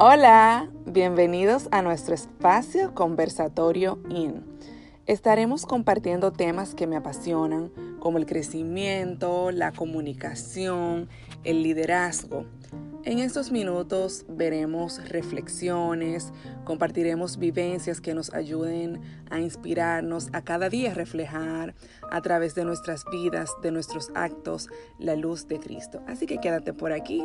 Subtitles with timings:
[0.00, 4.44] Hola, bienvenidos a nuestro espacio conversatorio IN.
[5.06, 7.70] Estaremos compartiendo temas que me apasionan,
[8.00, 11.08] como el crecimiento, la comunicación,
[11.44, 12.44] el liderazgo.
[13.04, 16.32] En estos minutos veremos reflexiones,
[16.64, 19.00] compartiremos vivencias que nos ayuden
[19.30, 21.74] a inspirarnos a cada día reflejar
[22.10, 24.68] a través de nuestras vidas, de nuestros actos,
[24.98, 26.02] la luz de Cristo.
[26.08, 27.24] Así que quédate por aquí